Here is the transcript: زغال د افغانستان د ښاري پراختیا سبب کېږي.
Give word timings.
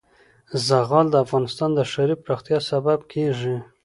زغال 0.67 1.05
د 1.11 1.15
افغانستان 1.25 1.69
د 1.75 1.79
ښاري 1.91 2.15
پراختیا 2.23 2.57
سبب 2.71 2.99
کېږي. 3.11 3.55